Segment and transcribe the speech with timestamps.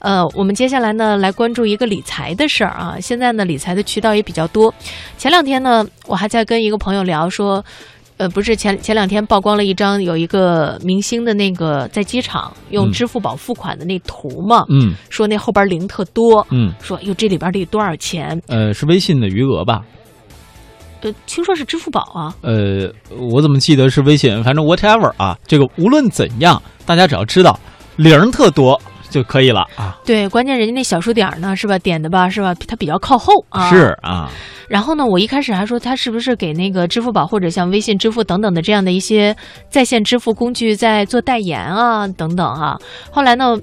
[0.00, 2.96] 呃，我们接下来呢来关注一个理财的事儿啊。
[3.00, 4.72] 现在呢，理财的渠道也比较多。
[5.16, 7.64] 前两天呢，我还在跟一个朋友聊说，
[8.16, 18.40] 呃，不是前前两天曝光了一张有一个明星的那个在机场用嗯支付宝付款的那图嘛，嗯说那后边零特多，嗯，说哟这里边得多少钱？
[18.46, 19.82] 呃，是微信的余额吧？
[21.00, 22.34] 呃，听说是支付宝啊。
[22.42, 24.42] 呃，我怎么记得是微信？
[24.42, 27.58] 反正 whatever 啊，这个无论怎样，大家只要知道
[27.94, 28.80] 零儿特多
[29.10, 29.98] 就可以了啊。
[30.04, 31.78] 对，关键人家那小数点儿呢，是吧？
[31.78, 32.54] 点的吧，是吧？
[32.54, 33.68] 它比较靠后啊。
[33.70, 34.30] 是啊，
[34.68, 39.34] 然后呢，我一开始还说他是不是给那个支付宝或者像微信支付等等的这样的一些
[39.70, 42.76] 在线支付工具在做代言啊，等等啊。
[43.10, 43.56] 后来呢，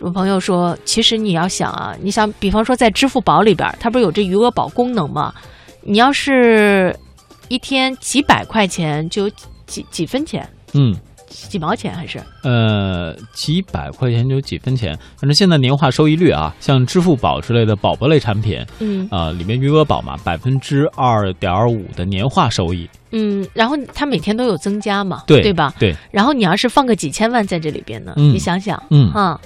[0.00, 5.32] 我朋友说，其实你要想啊，你想，比方说在支付宝里边儿，它不是有这余额宝功能吗？
[5.82, 6.94] 你要是
[7.48, 9.30] 一天几百块钱，就
[9.66, 10.94] 几几分钱，嗯。
[11.26, 12.20] 几毛钱还是？
[12.42, 19.06] 呃，几百块钱就几分钱，反正现在年化收益率啊，像支付宝之类的宝宝类产品嗯。
[19.10, 25.72] 啊、里面余额宝嘛，百分之二点五的年化收益，嗯，然后它每天都有增加嘛，对对吧？
[25.78, 28.32] 对，然后你要是放个几千万在这里边呢，嗯。
[28.32, 29.10] 你想想，嗯。
[29.12, 29.40] 啊，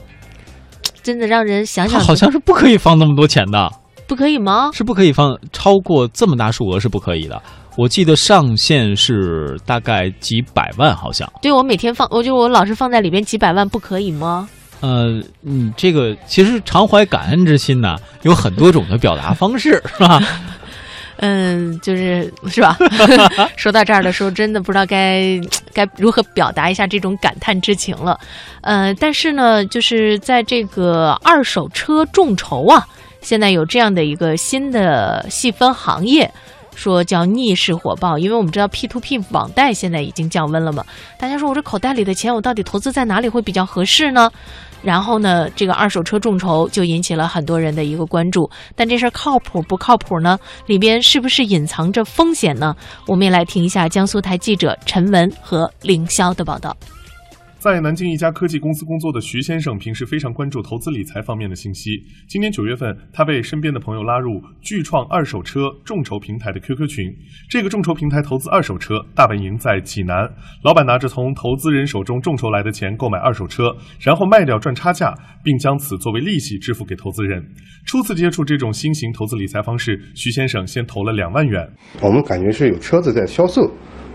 [1.02, 3.70] 真的让人想想，好像是不可以放那么多钱的，
[4.10, 4.70] 不可以吗？
[4.74, 7.40] 是不可以放超过这么大数额是不可以的。
[7.76, 11.30] 我记得上限是大概几百万，好像。
[11.40, 14.48] 对我每天放，我就我老是放在里边几百万，不可以吗？
[14.80, 20.20] 呃，你这个其实常怀感恩之心呢，有很多种的表达方式，是吧？
[21.22, 22.76] 嗯，就是是吧？
[23.56, 25.38] 说到这儿的时候，真的不知道该
[25.72, 28.18] 该如何表达一下这种感叹之情了。
[28.62, 32.86] 呃，但是呢，就是在这个二手车众筹啊，
[33.20, 36.30] 现在有这样的一个新的细分行业。
[36.76, 40.82] 说叫逆势火爆，因为我们知道 P to P 网贷现在已经降温了嘛。
[41.18, 44.30] 大家说我这口袋里的钱，我到底投资在哪里会比较合适呢？
[44.80, 48.48] 然后呢，这个二手车众筹就引起了很多人的一个关注。
[48.74, 50.38] 但这事儿靠谱不靠谱呢？
[50.64, 52.74] 里边是不是隐藏着风险呢？
[53.06, 56.74] 我们也来听一下江苏台记者陈文和凌霄的报道。
[57.60, 61.90] 在南京一家科技公司工作的徐先生，平时非常关注投资理财方面的信息。
[62.26, 67.14] 今年九月份，他被身边的朋友拉入巨创二手车众筹平台的 QQ 群。
[67.50, 70.26] 这个众筹平台投资二手车，大本营在济南。
[70.64, 73.64] 老板拿着从投资人手中众筹来的钱购买二手车，
[74.00, 77.46] 然后卖掉赚差价，并将此作为利息支付给投资人。
[77.84, 81.70] 初次接触这种新型投资理财方式，徐先生先投了两万元。
[82.00, 83.70] 我们感觉是有车子在销售，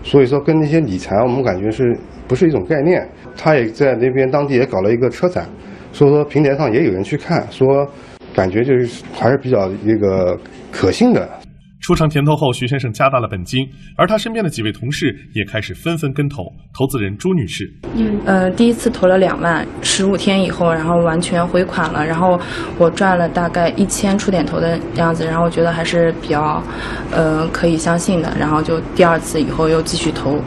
[0.06, 3.04] 所以说跟那些理财，我们感觉是不是一种概念？
[3.36, 5.44] 他也在那边当地也搞了一个车展，
[5.92, 7.84] 所以说平台上也有人去看，说
[8.32, 10.38] 感觉就是还是比较一个
[10.70, 11.28] 可信的。
[11.86, 13.64] 出尝甜头后，徐先生加大了本金，
[13.96, 16.42] 而他身边的几位同事也开始纷纷跟投。
[16.76, 17.64] 投资人朱女士，
[17.94, 22.40] 嗯呃，第一次投了两万，十五天以后，然后完全回款了，然后
[22.76, 26.60] 我赚了大概一千出点头的样子，然后我觉得还是比较，
[27.12, 30.42] 呃，可以相信的，然后就第二次以后又继续投。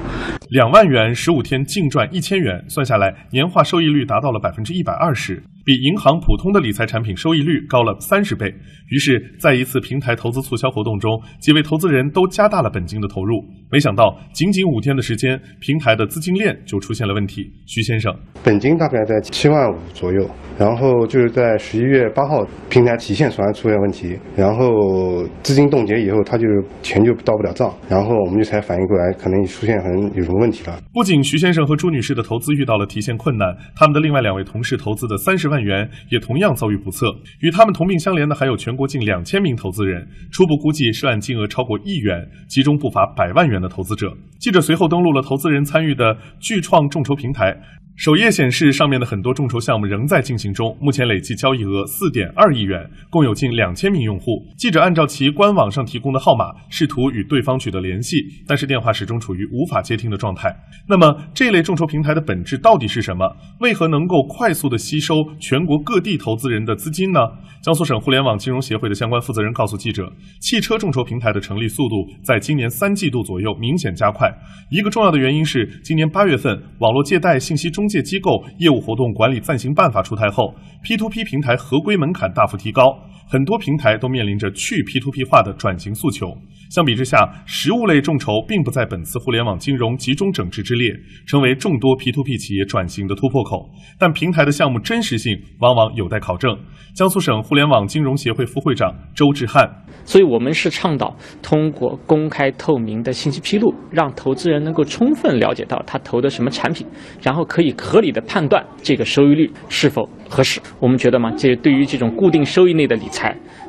[0.49, 8.51] 两万元十五天净赚一千元，算下来年化收益率达到了百分之一百二十，比银行普通的理财产品收益率高了三十倍。
[8.87, 13.45] 于是，在一次平台投资促销活动中，几位投资人都加大了本金的投入。
[13.69, 17.51] 没想到，仅仅五天的时间，平台的资金链就出现了问题。
[17.67, 18.11] 徐先生，
[18.43, 26.47] 本金大概在七万五左右，然后就是在十一月八号平台提现突然出现问题，然后资金冻结以后，他就
[26.81, 30.81] 钱就到不了账，然后我们就才反应过来，可能出现很有什么问题了。
[30.91, 37.07] 不仅徐先生和朱女士的投资遇到了提现困难，他们的另外两位同事投资的三十万元也同样遭遇不测。
[37.39, 44.15] 与他们同病相怜的还有全国近两千名投资人，初步估计涉案金额超过亿元，其中不乏百万元的投资者。
[44.39, 47.55] 记者随后登录了投资人参与的巨创众筹平台。
[47.99, 54.41] 首页显示，上面的很多众筹项目仍在进行中，目前累计交易额四点二亿元，共有近两千名用户。
[54.57, 58.15] 记者按照其官网上提供的号码，试图与对方取得联系，
[58.47, 60.49] 但是电话始终处于无法接听的状态。
[60.87, 63.35] 那么，这类众筹平台的本质到底是什么？
[63.59, 67.19] 为何能够快速的吸收全国各地投资人的资金呢？
[67.61, 70.09] 江苏省互联网金融协会的相关负责人告诉记者，
[70.39, 74.33] 汽车众筹平台的成立速度在今年三季度左右明显加快。
[74.69, 80.53] 一个重要的原因是，今年八月份网络借贷信息中介机构业务活动管理暂行办法出台后
[80.83, 82.83] ，P to P 平台合规门槛大幅提高。
[83.31, 86.35] 很多平台都面临着去 P2P 化的转型诉求。
[86.71, 90.91] 相比之下，实物类众筹并不在本次互联网金融集中整治之列，
[91.27, 93.69] 成为众多 P2P 企业转型的突破口。
[93.99, 96.57] 但平台的项目真实性往往有待考证。
[96.95, 99.67] 江苏省互联网金融协会副会长周志汉，
[100.03, 106.85] 所以我们是倡导通过公开透明的信息披露，让投资人能够充分了解到他投的什么产品，
[107.21, 110.59] 然后可以合理的判断这个收益率是否合适。
[110.79, 113.18] 我们觉得嘛，这对于这种固定收益类的理财，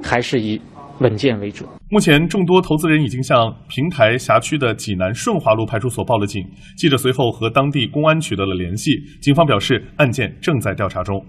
[0.02, 0.61] 还是以。
[1.00, 1.67] 稳健为主。
[1.88, 6.47] 目前，众多投资人已经向平台辖区的济南顺华路派出所报了警。
[6.76, 11.25] 记者随后和当地公安取得了联系，警方表示案件正在调查中。